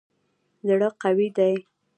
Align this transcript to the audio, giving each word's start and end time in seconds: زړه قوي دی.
زړه 0.67 0.89
قوي 1.01 1.27
دی. 1.37 1.55